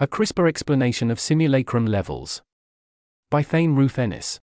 [0.00, 2.40] A crisper explanation of simulacrum levels.
[3.30, 4.38] By Thane Ruthenis.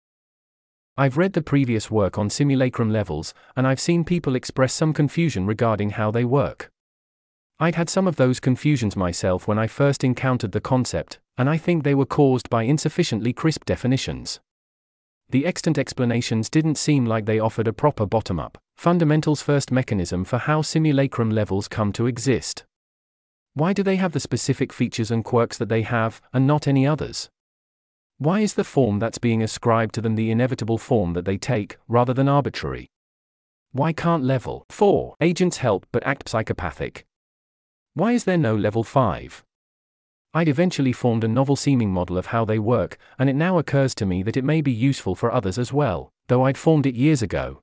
[0.96, 5.46] I've read the previous work on simulacrum levels, and I've seen people express some confusion
[5.46, 6.72] regarding how they work.
[7.60, 11.56] I'd had some of those confusions myself when I first encountered the concept, and I
[11.56, 14.40] think they were caused by insufficiently crisp definitions.
[15.30, 20.24] The extant explanations didn't seem like they offered a proper bottom up, fundamentals first mechanism
[20.24, 22.64] for how simulacrum levels come to exist.
[23.54, 26.86] Why do they have the specific features and quirks that they have, and not any
[26.86, 27.28] others?
[28.18, 31.76] Why is the form that's being ascribed to them the inevitable form that they take,
[31.88, 32.88] rather than arbitrary?
[33.72, 37.04] Why can't level 4 agents help but act psychopathic?
[37.94, 39.44] Why is there no level 5?
[40.32, 43.94] I'd eventually formed a novel seeming model of how they work, and it now occurs
[43.96, 46.96] to me that it may be useful for others as well, though I'd formed it
[46.96, 47.60] years ago.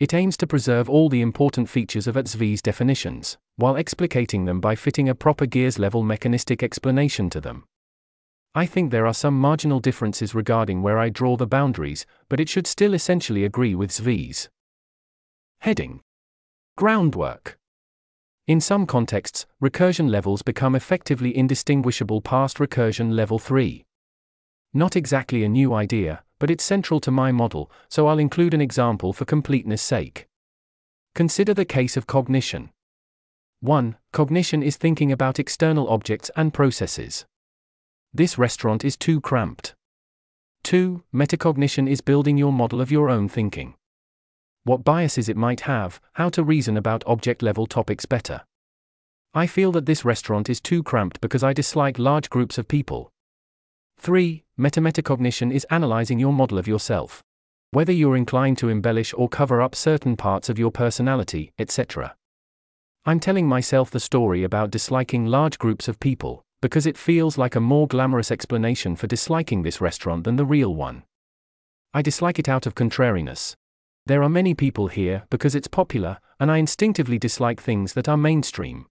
[0.00, 4.74] It aims to preserve all the important features of ATSV's definitions, while explicating them by
[4.74, 7.64] fitting a proper gears level mechanistic explanation to them.
[8.56, 12.48] I think there are some marginal differences regarding where I draw the boundaries, but it
[12.48, 14.48] should still essentially agree with Zvi's.
[15.60, 16.00] Heading
[16.76, 17.56] Groundwork
[18.48, 23.84] In some contexts, recursion levels become effectively indistinguishable past recursion level 3.
[24.72, 28.60] Not exactly a new idea, but it's central to my model, so I'll include an
[28.60, 30.26] example for completeness sake.
[31.14, 32.68] Consider the case of cognition.
[33.60, 33.96] 1.
[34.12, 37.24] Cognition is thinking about external objects and processes.
[38.12, 39.74] This restaurant is too cramped.
[40.64, 41.02] 2.
[41.14, 43.72] Metacognition is building your model of your own thinking.
[44.64, 48.42] What biases it might have, how to reason about object level topics better.
[49.32, 53.13] I feel that this restaurant is too cramped because I dislike large groups of people.
[53.98, 54.44] 3.
[54.58, 57.22] Metametacognition is analyzing your model of yourself.
[57.70, 62.14] Whether you're inclined to embellish or cover up certain parts of your personality, etc.
[63.06, 67.56] I'm telling myself the story about disliking large groups of people, because it feels like
[67.56, 71.02] a more glamorous explanation for disliking this restaurant than the real one.
[71.92, 73.56] I dislike it out of contrariness.
[74.06, 78.16] There are many people here because it's popular, and I instinctively dislike things that are
[78.16, 78.86] mainstream.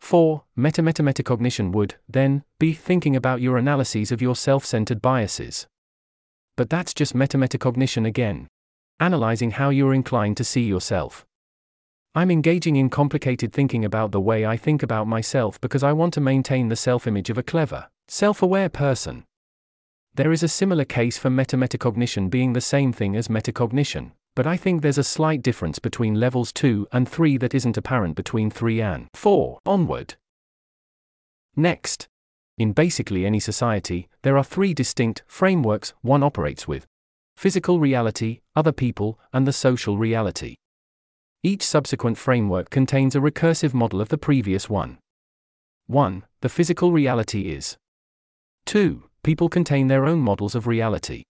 [0.00, 0.44] 4.
[0.56, 5.66] Meta meta metacognition would, then, be thinking about your analyses of your self centered biases.
[6.56, 8.48] But that's just meta metacognition again.
[9.00, 11.24] Analyzing how you're inclined to see yourself.
[12.14, 16.14] I'm engaging in complicated thinking about the way I think about myself because I want
[16.14, 19.24] to maintain the self image of a clever, self aware person.
[20.14, 24.46] There is a similar case for meta metacognition being the same thing as metacognition, but
[24.46, 28.52] I think there's a slight difference between levels 2 and 3 that isn't apparent between
[28.52, 30.14] 3 and 4 onward.
[31.56, 32.06] Next.
[32.56, 36.86] In basically any society, there are three distinct frameworks one operates with
[37.36, 40.54] physical reality, other people, and the social reality.
[41.42, 44.98] Each subsequent framework contains a recursive model of the previous one.
[45.88, 46.22] 1.
[46.42, 47.76] The physical reality is.
[48.66, 49.02] 2.
[49.24, 51.24] People contain their own models of reality.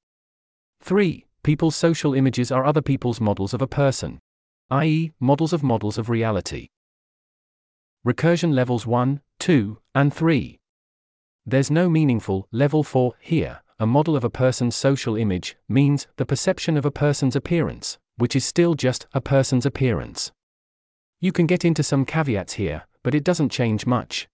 [0.83, 1.25] 3.
[1.43, 4.21] People's social images are other people's models of a person,
[4.71, 6.69] i.e., models of models of reality.
[8.07, 10.59] Recursion levels 1, 2, and 3.
[11.47, 13.61] There's no meaningful level 4 here.
[13.79, 18.35] A model of a person's social image means the perception of a person's appearance, which
[18.35, 20.33] is still just a person's appearance.
[21.21, 24.29] You can get into some caveats here, but it doesn't change much.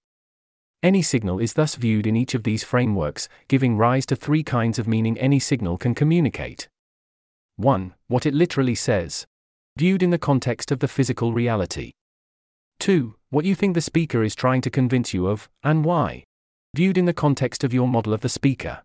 [0.83, 4.79] Any signal is thus viewed in each of these frameworks, giving rise to three kinds
[4.79, 6.69] of meaning any signal can communicate.
[7.57, 7.95] 1.
[8.09, 9.27] What it literally says.
[9.77, 11.93] Viewed in the context of the physical reality.
[12.81, 13.15] 2.
[13.31, 16.25] What you think the speaker is trying to convince you of, and why.
[16.75, 18.83] Viewed in the context of your model of the speaker.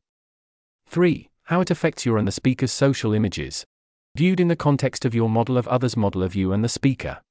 [0.88, 1.30] 3.
[1.44, 3.66] How it affects your and the speaker's social images.
[4.16, 7.22] Viewed in the context of your model of others' model of you and the speaker.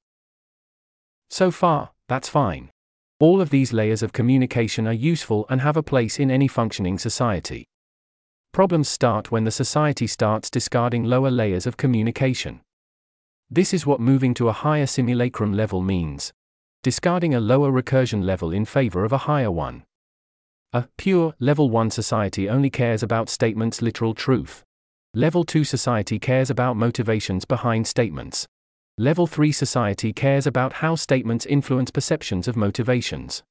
[1.31, 2.71] So far, that's fine.
[3.21, 6.99] All of these layers of communication are useful and have a place in any functioning
[6.99, 7.67] society.
[8.53, 12.61] Problems start when the society starts discarding lower layers of communication.
[13.51, 16.33] This is what moving to a higher simulacrum level means.
[16.83, 19.85] Discarding a lower recursion level in favor of a higher one.
[20.73, 24.65] A pure, level 1 society only cares about statements' literal truth.
[25.15, 28.47] Level 2 society cares about motivations behind statements.
[28.99, 33.43] Level 3 society cares about how statements influence perceptions of motivations.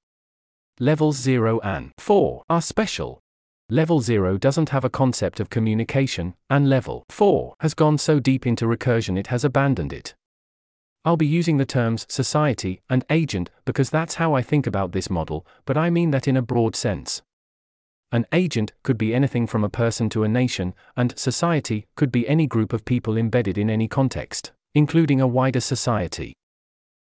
[0.79, 3.19] Levels 0 and 4 are special,
[3.69, 8.47] Level 0 doesn't have a concept of communication, and Level 4 has gone so deep
[8.47, 10.15] into recursion it has abandoned it.
[11.03, 15.09] I'll be using the terms society and agent because that's how I think about this
[15.09, 17.21] model, but I mean that in a broad sense.
[18.09, 22.25] An agent could be anything from a person to a nation, and society could be
[22.25, 26.31] any group of people embedded in any context, including a wider society.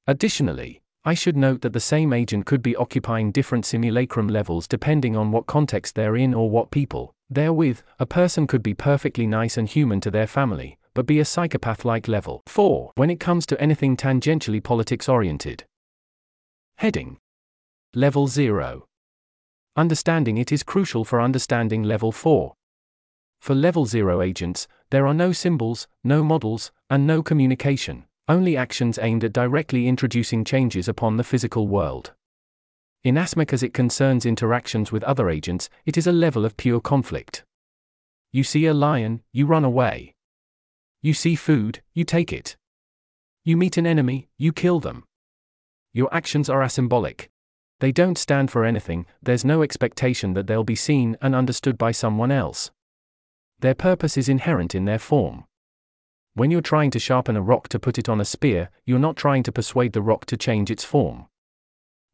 [0.05, 5.17] Additionally, I should note that the same agent could be occupying different simulacrum levels depending
[5.17, 7.83] on what context they're in or what people they're with.
[7.99, 11.83] A person could be perfectly nice and human to their family, but be a psychopath
[11.83, 15.65] like level 4 when it comes to anything tangentially politics oriented.
[16.77, 17.17] Heading
[17.93, 18.85] Level 0.
[19.75, 22.53] Understanding it is crucial for understanding level 4.
[23.41, 28.97] For level 0 agents, there are no symbols, no models, and no communication only actions
[29.01, 32.13] aimed at directly introducing changes upon the physical world.
[33.03, 37.43] Inasmuch as it concerns interactions with other agents, it is a level of pure conflict.
[38.31, 40.15] You see a lion, you run away.
[41.01, 42.55] You see food, you take it.
[43.43, 45.03] You meet an enemy, you kill them.
[45.91, 47.29] Your actions are asymbolic.
[47.81, 51.91] They don't stand for anything, there's no expectation that they'll be seen and understood by
[51.91, 52.71] someone else.
[53.59, 55.43] Their purpose is inherent in their form.
[56.35, 59.15] When you're trying to sharpen a rock to put it on a spear, you're not
[59.15, 61.27] trying to persuade the rock to change its form.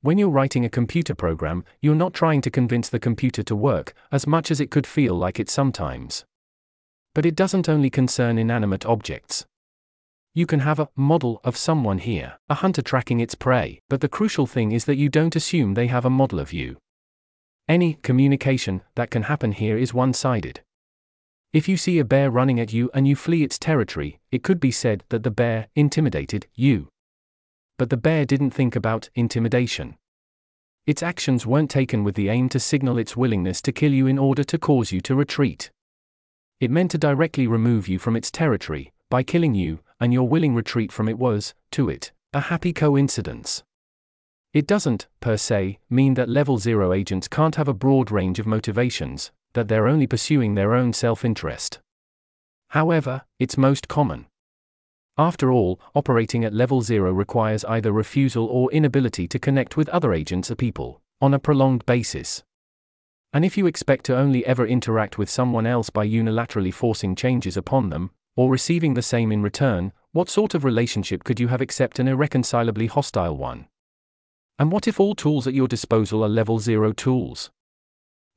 [0.02, 3.94] When you're writing a computer program, you're not trying to convince the computer to work,
[4.12, 6.26] as much as it could feel like it sometimes.
[7.16, 9.46] But it doesn't only concern inanimate objects.
[10.34, 14.10] You can have a model of someone here, a hunter tracking its prey, but the
[14.10, 16.78] crucial thing is that you don't assume they have a model of you.
[17.70, 20.62] Any communication that can happen here is one sided.
[21.52, 24.60] If you see a bear running at you and you flee its territory, it could
[24.60, 26.90] be said that the bear intimidated you.
[27.80, 29.96] But the bear didn't think about intimidation.
[30.86, 34.20] Its actions weren't taken with the aim to signal its willingness to kill you in
[34.20, 35.72] order to cause you to retreat.
[36.60, 40.54] It meant to directly remove you from its territory, by killing you, and your willing
[40.54, 43.64] retreat from it was, to it, a happy coincidence.
[44.54, 48.46] It doesn't, per se, mean that level 0 agents can't have a broad range of
[48.46, 51.80] motivations, that they're only pursuing their own self interest.
[52.70, 54.28] However, it's most common.
[55.18, 60.14] After all, operating at level zero requires either refusal or inability to connect with other
[60.14, 62.44] agents or people, on a prolonged basis.
[63.34, 67.58] And if you expect to only ever interact with someone else by unilaterally forcing changes
[67.58, 71.62] upon them, or receiving the same in return, what sort of relationship could you have
[71.62, 73.68] except an irreconcilably hostile one?
[74.58, 77.52] And what if all tools at your disposal are level zero tools?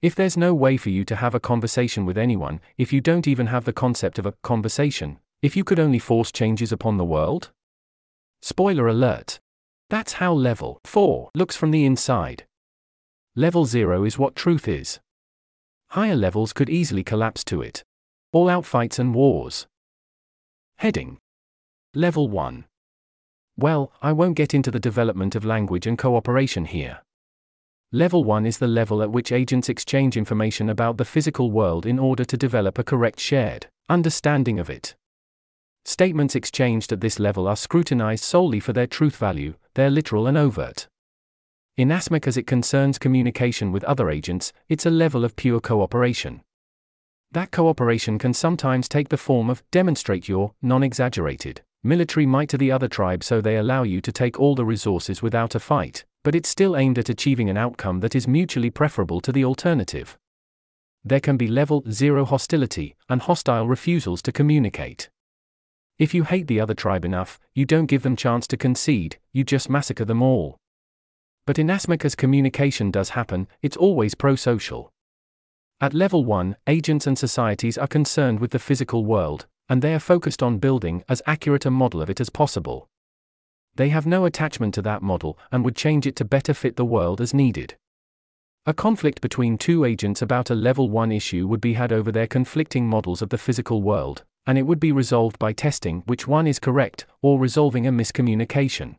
[0.02, 3.28] If there's no way for you to have a conversation with anyone, if you don't
[3.28, 7.04] even have the concept of a conversation, if you could only force changes upon the
[7.04, 7.52] world?
[8.40, 9.38] Spoiler alert.
[9.90, 12.46] That's how level 4 looks from the inside.
[13.36, 14.98] Level 0 is what truth is.
[15.90, 17.84] Higher levels could easily collapse to it.
[18.32, 19.68] All out fights and wars.
[20.78, 21.18] Heading
[21.94, 22.64] Level 1.
[23.56, 27.02] Well, I won't get into the development of language and cooperation here.
[27.94, 31.98] Level 1 is the level at which agents exchange information about the physical world in
[31.98, 34.96] order to develop a correct shared understanding of it.
[35.84, 40.38] Statements exchanged at this level are scrutinized solely for their truth value, they're literal and
[40.38, 40.88] overt.
[41.76, 46.40] Inasmuch as it concerns communication with other agents, it's a level of pure cooperation.
[47.32, 52.56] That cooperation can sometimes take the form of demonstrate your non exaggerated military might to
[52.56, 56.04] the other tribe so they allow you to take all the resources without a fight,
[56.22, 60.16] but it's still aimed at achieving an outcome that is mutually preferable to the alternative.
[61.04, 65.10] There can be level zero hostility and hostile refusals to communicate.
[65.98, 69.44] If you hate the other tribe enough, you don't give them chance to concede, you
[69.44, 70.56] just massacre them all.
[71.44, 74.92] But inasmuch as communication does happen, it's always pro social.
[75.80, 79.98] At level 1, agents and societies are concerned with the physical world, and they are
[79.98, 82.88] focused on building as accurate a model of it as possible.
[83.76, 86.84] They have no attachment to that model and would change it to better fit the
[86.84, 87.76] world as needed.
[88.66, 92.26] A conflict between two agents about a level 1 issue would be had over their
[92.26, 96.46] conflicting models of the physical world, and it would be resolved by testing which one
[96.46, 98.96] is correct or resolving a miscommunication.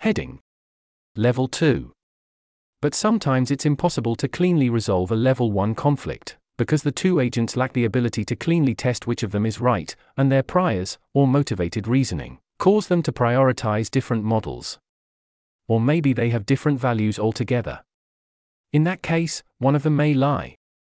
[0.00, 0.40] Heading
[1.16, 1.92] Level 2
[2.80, 7.56] But sometimes it's impossible to cleanly resolve a level 1 conflict, because the two agents
[7.56, 11.26] lack the ability to cleanly test which of them is right, and their priors, or
[11.26, 14.78] motivated reasoning, cause them to prioritize different models.
[15.66, 17.82] Or maybe they have different values altogether.
[18.72, 20.54] In that case, one of them may lie.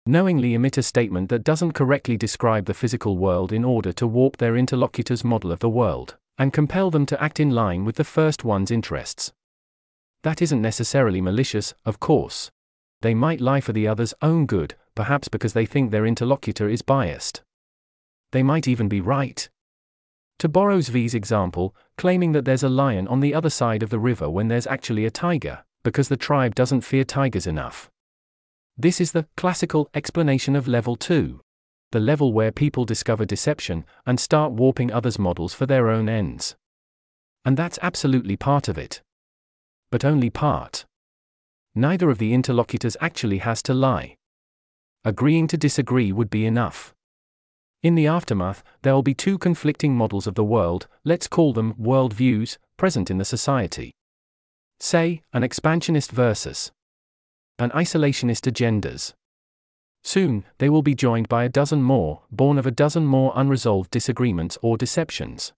[0.05, 4.36] Knowingly emit a statement that doesn't correctly describe the physical world in order to warp
[4.36, 8.03] their interlocutor's model of the world, and compel them to act in line with the
[8.03, 9.32] first one's interests.
[10.24, 12.51] That isn't necessarily malicious, of course.
[13.01, 16.82] They might lie for the other's own good, perhaps because they think their interlocutor is
[16.82, 17.41] biased.
[18.34, 19.48] They might even be right.
[20.40, 24.00] To borrow Zvi's example, claiming that there's a lion on the other side of the
[24.00, 27.90] river when there's actually a tiger, because the tribe doesn't fear tigers enough.
[28.78, 31.40] This is the classical explanation of level 2.
[31.92, 36.56] The level where people discover deception and start warping others' models for their own ends.
[37.46, 39.02] And that's absolutely part of it.
[39.94, 40.86] but only part.
[41.75, 44.16] Neither of the interlocutors actually has to lie.
[45.06, 46.96] Agreeing to disagree would be enough.
[47.84, 51.75] In the aftermath, there will be two conflicting models of the world, let's call them
[51.78, 53.92] world views, present in the society.
[54.80, 56.72] Say, an expansionist versus
[57.60, 59.13] an isolationist agendas.
[60.02, 63.92] Soon, they will be joined by a dozen more, born of a dozen more unresolved
[63.92, 65.52] disagreements or deceptions.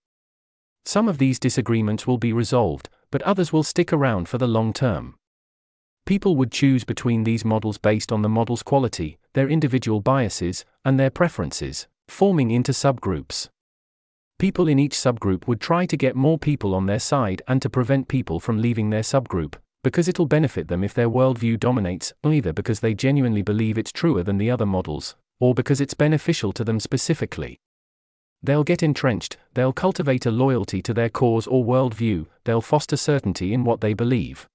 [0.84, 4.74] Some of these disagreements will be resolved, but others will stick around for the long
[4.74, 5.15] term.
[6.05, 11.00] People would choose between these models based on the model's quality, their individual biases, and
[11.00, 13.50] their preferences, forming into subgroups.
[14.38, 17.69] People in each subgroup would try to get more people on their side and to
[17.69, 22.51] prevent people from leaving their subgroup, because it'll benefit them if their worldview dominates, either
[22.51, 26.63] because they genuinely believe it's truer than the other models, or because it's beneficial to
[26.63, 27.57] them specifically.
[28.43, 33.53] They'll get entrenched, they'll cultivate a loyalty to their cause or worldview, they'll foster certainty
[33.53, 34.47] in what they believe.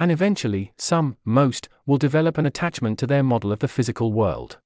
[0.00, 4.58] And eventually, some, most, will develop an attachment to their model of the physical world.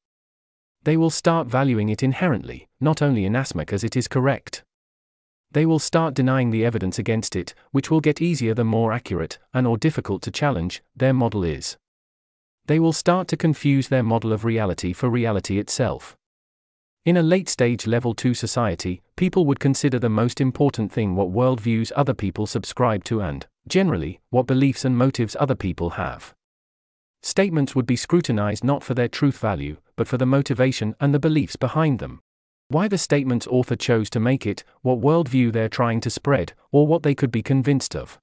[0.84, 4.64] They will start valuing it inherently, not only inasmuch as it is correct
[5.52, 9.38] they will start denying the evidence against it, which will get easier the more accurate,
[9.52, 11.76] and or difficult to challenge, their model is.
[12.66, 16.16] They will start to confuse their model of reality for reality itself.
[17.04, 21.32] In a late stage level 2 society, people would consider the most important thing what
[21.32, 26.32] worldviews other people subscribe to and, generally, what beliefs and motives other people have.
[27.22, 31.20] Statements would be scrutinized not for their truth value, but for the motivation and the
[31.20, 32.20] beliefs behind them
[32.66, 36.88] why the statement's author chose to make it, what worldview they're trying to spread, or
[36.88, 38.18] what they could be convinced of.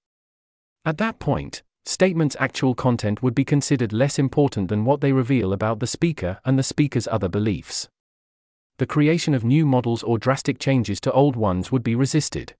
[0.83, 5.53] At that point, statements' actual content would be considered less important than what they reveal
[5.53, 7.87] about the speaker and the speaker's other beliefs.
[8.79, 12.55] The creation of new models or drastic changes to old ones would be resisted.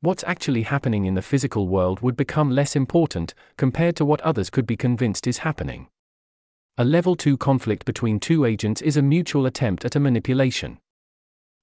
[0.00, 4.50] What's actually happening in the physical world would become less important compared to what others
[4.50, 5.88] could be convinced is happening.
[6.78, 10.78] A level 2 conflict between two agents is a mutual attempt at a manipulation.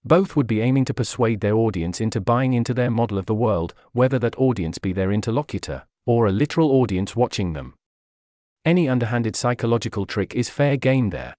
[0.03, 3.35] Both would be aiming to persuade their audience into buying into their model of the
[3.35, 7.75] world, whether that audience be their interlocutor, or a literal audience watching them.
[8.65, 11.35] Any underhanded psychological trick is fair game there.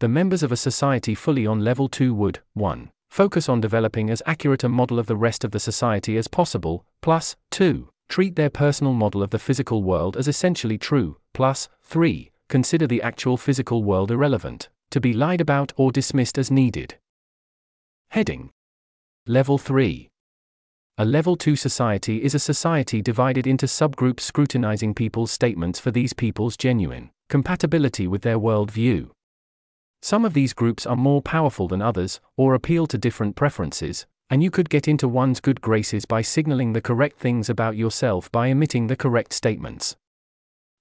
[0.00, 2.90] The members of a society fully on level 2 would 1.
[3.08, 6.84] Focus on developing as accurate a model of the rest of the society as possible,
[7.02, 7.88] plus 2.
[8.08, 12.29] Treat their personal model of the physical world as essentially true, plus 3.
[12.50, 16.96] Consider the actual physical world irrelevant, to be lied about or dismissed as needed.
[18.08, 18.50] Heading
[19.24, 20.08] Level 3
[20.98, 26.12] A Level 2 society is a society divided into subgroups scrutinizing people's statements for these
[26.12, 29.10] people's genuine compatibility with their worldview.
[30.02, 34.42] Some of these groups are more powerful than others, or appeal to different preferences, and
[34.42, 38.48] you could get into one's good graces by signaling the correct things about yourself by
[38.48, 39.94] emitting the correct statements.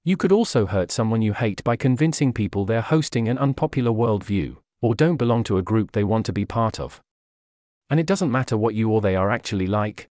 [0.10, 4.58] You could also hurt someone you hate by convincing people they're hosting an unpopular worldview,
[4.82, 7.00] or don't belong to a group they want to be part of.
[7.92, 10.08] And it doesn't matter what you or they are actually like.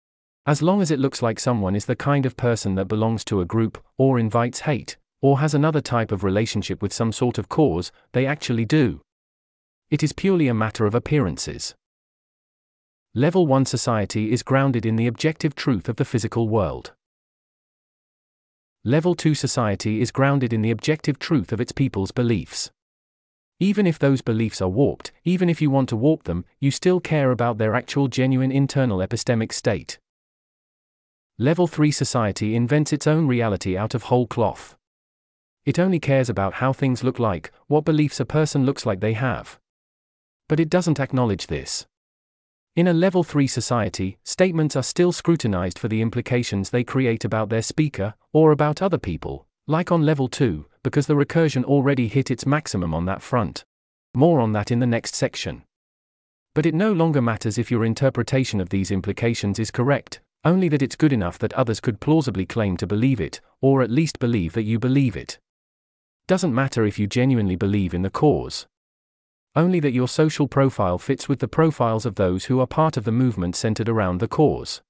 [0.44, 3.40] As long as it looks like someone is the kind of person that belongs to
[3.40, 7.48] a group, or invites hate, or has another type of relationship with some sort of
[7.48, 9.00] cause, they actually do.
[9.88, 11.74] It is purely a matter of appearances.
[13.14, 16.92] Level 1 society is grounded in the objective truth of the physical world.
[18.86, 22.70] Level 2 society is grounded in the objective truth of its people's beliefs.
[23.58, 27.00] Even if those beliefs are warped, even if you want to warp them, you still
[27.00, 29.98] care about their actual genuine internal epistemic state.
[31.36, 34.76] Level 3 society invents its own reality out of whole cloth.
[35.64, 39.14] It only cares about how things look like, what beliefs a person looks like they
[39.14, 39.58] have.
[40.46, 41.86] But it doesn't acknowledge this.
[42.76, 47.49] In a level 3 society, statements are still scrutinized for the implications they create about
[47.49, 52.30] their speaker, or about other people, like on level 2, because the recursion already hit
[52.30, 53.64] its maximum on that front.
[54.14, 55.62] More on that in the next section.
[56.54, 60.83] But it no longer matters if your interpretation of these implications is correct, only that
[60.83, 64.52] it's good enough that others could plausibly claim to believe it, or at least believe
[64.52, 65.38] that you believe it.
[66.26, 68.66] Doesn't matter if you genuinely believe in the cause.
[69.56, 73.04] Only that your social profile fits with the profiles of those who are part of
[73.04, 74.82] the movement centered around the cause.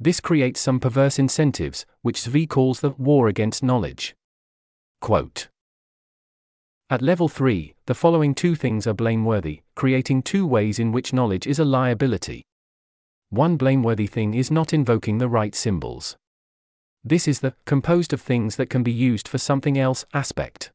[0.00, 4.16] This creates some perverse incentives, which Zvi calls the war against knowledge.
[5.00, 5.48] Quote
[6.90, 11.46] At level 3, the following two things are blameworthy, creating two ways in which knowledge
[11.46, 12.42] is a liability.
[13.30, 16.16] One blameworthy thing is not invoking the right symbols.
[17.04, 20.72] This is the composed of things that can be used for something else aspect.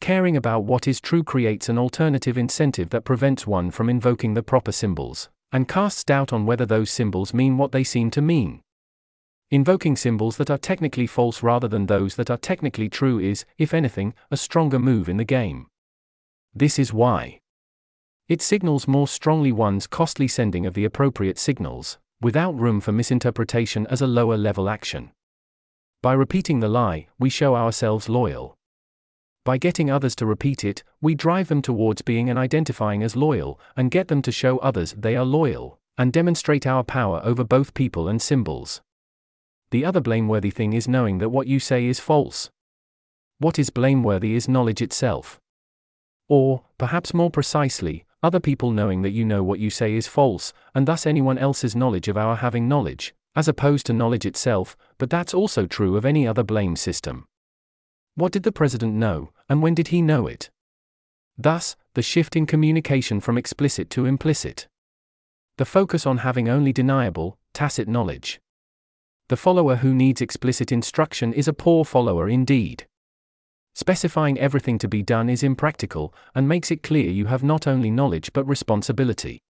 [0.00, 4.42] Caring about what is true creates an alternative incentive that prevents one from invoking the
[4.42, 8.60] proper symbols, and casts doubt on whether those symbols mean what they seem to mean.
[9.50, 13.72] Invoking symbols that are technically false rather than those that are technically true is, if
[13.72, 15.66] anything, a stronger move in the game.
[16.52, 17.38] This is why.
[18.28, 23.86] It signals more strongly one's costly sending of the appropriate signals, without room for misinterpretation
[23.86, 25.12] as a lower level action.
[26.02, 28.55] By repeating the lie, we show ourselves loyal.
[29.46, 33.60] By getting others to repeat it, we drive them towards being and identifying as loyal,
[33.76, 37.72] and get them to show others they are loyal, and demonstrate our power over both
[37.72, 38.80] people and symbols.
[39.70, 42.50] The other blameworthy thing is knowing that what you say is false.
[43.38, 45.38] What is blameworthy is knowledge itself.
[46.28, 50.52] Or, perhaps more precisely, other people knowing that you know what you say is false,
[50.74, 55.08] and thus anyone else's knowledge of our having knowledge, as opposed to knowledge itself, but
[55.08, 57.28] that's also true of any other blame system.
[58.16, 60.48] What did the president know, and when did he know it?
[61.36, 64.68] Thus, the shift in communication from explicit to implicit.
[65.58, 68.40] The focus on having only deniable, tacit knowledge.
[69.28, 72.86] The follower who needs explicit instruction is a poor follower indeed.
[73.74, 77.90] Specifying everything to be done is impractical, and makes it clear you have not only
[77.90, 79.42] knowledge but responsibility.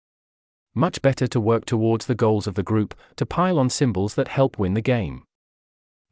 [0.75, 4.28] Much better to work towards the goals of the group, to pile on symbols that
[4.28, 5.25] help win the game.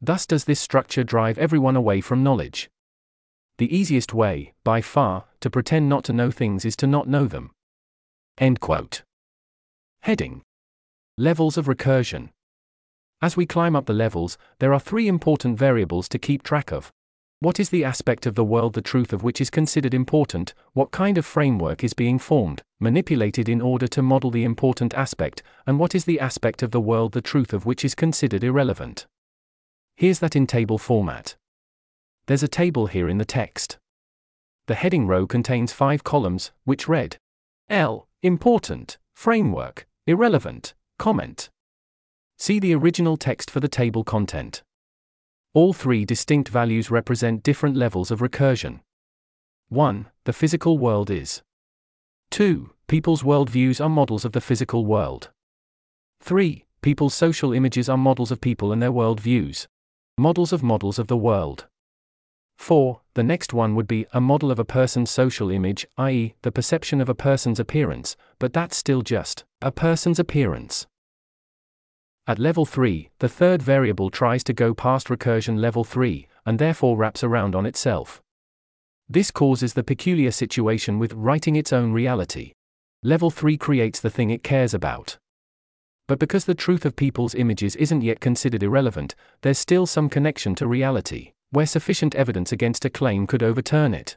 [0.05, 2.69] Thus does this structure drive everyone away from knowledge.
[3.57, 7.25] The easiest way, by far, to pretend not to know things is to not know
[7.25, 7.51] them.
[8.37, 9.03] End quote.
[10.01, 10.41] Heading
[11.17, 12.31] Levels of recursion.
[13.21, 16.91] As we climb up the levels, there are three important variables to keep track of.
[17.39, 20.53] What is the aspect of the world the truth of which is considered important?
[20.73, 25.43] What kind of framework is being formed, manipulated in order to model the important aspect?
[25.65, 29.07] And what is the aspect of the world the truth of which is considered irrelevant?
[29.95, 31.35] Here's that in table format.
[32.25, 33.77] There's a table here in the text.
[34.67, 37.17] The heading row contains five columns, which read
[37.69, 38.07] L.
[38.21, 41.49] Important, Framework, Irrelevant, Comment.
[42.37, 44.63] See the original text for the table content.
[45.53, 48.79] All three distinct values represent different levels of recursion.
[49.69, 50.07] 1.
[50.25, 51.41] The physical world is.
[52.31, 52.71] 2.
[52.87, 55.29] People's worldviews are models of the physical world.
[56.21, 56.65] 3.
[56.81, 59.67] People's social images are models of people and their worldviews.
[60.19, 61.65] Models of models of the world.
[62.59, 63.01] 4.
[63.15, 67.01] The next one would be a model of a person's social image, i.e., the perception
[67.01, 70.85] of a person's appearance, but that's still just a person's appearance.
[72.27, 76.95] At level 3, the third variable tries to go past recursion level 3, and therefore
[76.95, 78.21] wraps around on itself.
[79.09, 82.53] This causes the peculiar situation with writing its own reality.
[83.01, 85.17] Level 3 creates the thing it cares about.
[86.13, 90.53] But because the truth of people's images isn't yet considered irrelevant, there's still some connection
[90.53, 94.15] to reality, where sufficient evidence against a claim could overturn it.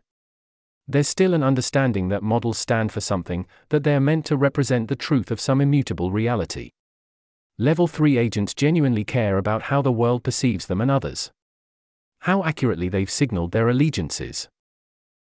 [0.87, 4.89] There's still an understanding that models stand for something, that they are meant to represent
[4.89, 6.73] the truth of some immutable reality.
[7.57, 11.31] Level 3 agents genuinely care about how the world perceives them and others.
[12.19, 14.51] How accurately they've signaled their allegiances.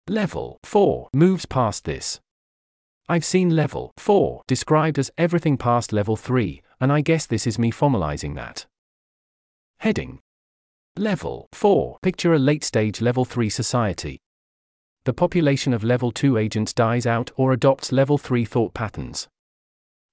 [0.06, 2.20] Level 4 moves past this.
[3.10, 7.58] I've seen level 4 described as everything past level 3, and I guess this is
[7.58, 8.66] me formalizing that.
[9.80, 10.20] Heading
[10.96, 14.20] Level 4 Picture a late stage level 3 society.
[15.06, 19.26] The population of level 2 agents dies out or adopts level 3 thought patterns.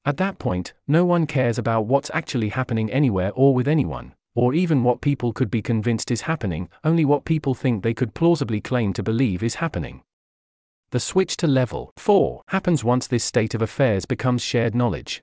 [0.04, 4.56] At that point, no one cares about what's actually happening anywhere or with anyone, or
[4.56, 8.60] even what people could be convinced is happening, only what people think they could plausibly
[8.60, 10.02] claim to believe is happening.
[10.92, 15.22] The switch to level 4 happens once this state of affairs becomes shared knowledge.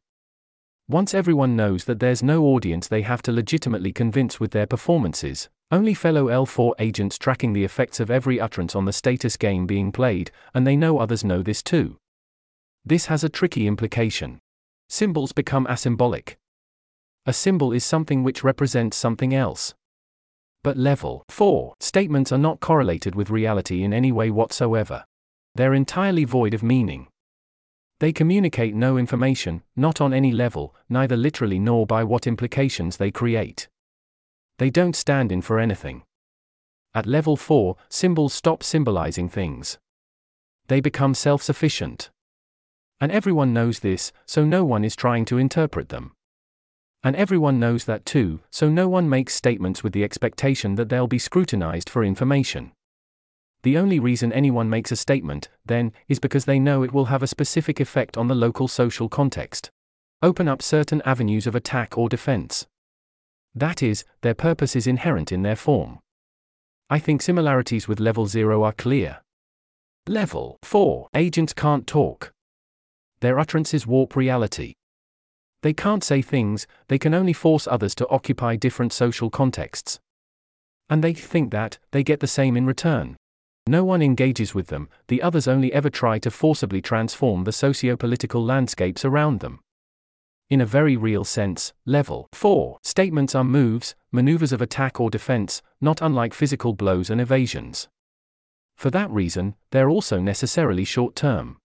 [0.89, 5.49] Once everyone knows that there's no audience they have to legitimately convince with their performances,
[5.71, 9.91] only fellow L4 agents tracking the effects of every utterance on the status game being
[9.91, 11.97] played, and they know others know this too.
[12.85, 14.41] This has a tricky implication.
[14.91, 16.37] Symbols become asymbolic.
[17.25, 19.73] A symbol is something which represents something else.
[20.63, 25.07] But level 4 statements are not correlated with reality in any way whatsoever.
[25.55, 27.09] They're entirely void of meaning.
[28.01, 33.11] They communicate no information, not on any level, neither literally nor by what implications they
[33.11, 33.69] create.
[34.59, 36.03] They don't stand in for anything.
[36.95, 39.79] At level 4, symbols stop symbolizing things.
[40.69, 42.11] They become self sufficient.
[43.01, 46.13] And everyone knows this, so no one is trying to interpret them.
[47.03, 51.07] And everyone knows that too, so no one makes statements with the expectation that they'll
[51.07, 52.73] be scrutinized for information.
[53.65, 57.23] The only reason anyone makes a statement, then, is because they know it will have
[57.23, 59.71] a specific effect on the local social context.
[60.21, 62.67] Open up certain avenues of attack or defense.
[63.55, 65.99] That is, their purpose is inherent in their form.
[66.91, 69.23] I think similarities with level 0 are clear.
[70.07, 72.33] Level 4 Agents can't talk.
[73.21, 74.75] Their utterances warp reality.
[75.63, 80.01] They can't say things, they can only force others to occupy different social contexts.
[80.91, 83.17] And they think that, they get the same in return.
[83.67, 87.97] No one engages with them, the others only ever try to forcibly transform the socio
[87.97, 89.61] political landscapes around them.
[90.51, 95.63] In a very real sense, level 4 statements are moves, maneuvers of attack or defense,
[95.81, 97.89] not unlike physical blows and evasions.
[98.77, 101.57] For that reason, they're also necessarily short term.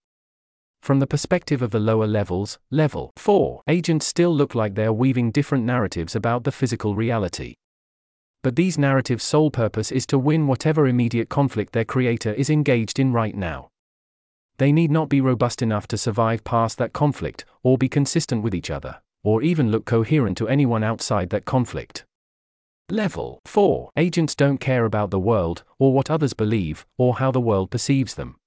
[0.81, 5.31] From the perspective of the lower levels, level 4 agents still look like they're weaving
[5.31, 7.55] different narratives about the physical reality.
[8.41, 12.97] But these narratives' sole purpose is to win whatever immediate conflict their creator is engaged
[12.99, 13.69] in right now.
[14.58, 18.56] They need not be robust enough to survive past that conflict, or be consistent with
[18.56, 22.06] each other, or even look coherent to anyone outside that conflict.
[22.89, 27.41] Level 4 Agents don't care about the world, or what others believe, or how the
[27.41, 28.38] world perceives them.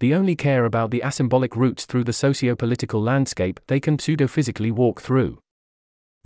[0.00, 4.26] They only care about the asymbolic routes through the socio political landscape they can pseudo
[4.26, 5.38] physically walk through.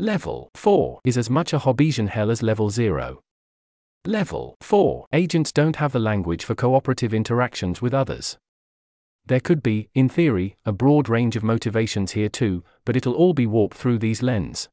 [0.00, 3.22] Level 4 is as much a Hobbesian hell as level 0.
[4.04, 8.36] Level 4 agents don't have the language for cooperative interactions with others.
[9.24, 13.32] There could be, in theory, a broad range of motivations here too, but it'll all
[13.32, 14.68] be warped through these lens.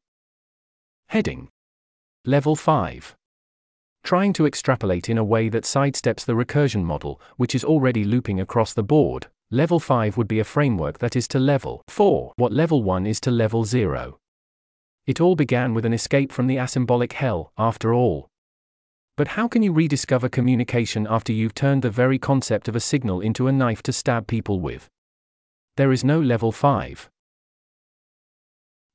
[1.08, 1.48] Heading
[2.26, 3.16] Level 5
[4.02, 8.40] Trying to extrapolate in a way that sidesteps the recursion model, which is already looping
[8.40, 12.52] across the board, level 5 would be a framework that is to level 4 what
[12.52, 14.18] level 1 is to level 0.
[15.06, 18.28] It all began with an escape from the asymbolic hell, after all.
[19.16, 23.20] But how can you rediscover communication after you've turned the very concept of a signal
[23.20, 24.88] into a knife to stab people with?
[25.76, 27.10] There is no level 5.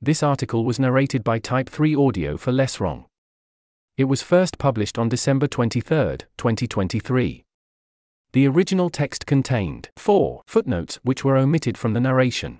[0.01, 3.05] This article was narrated by Type 3 Audio for Less Wrong.
[3.97, 7.43] It was first published on December 23, 2023.
[8.31, 12.59] The original text contained four footnotes which were omitted from the narration.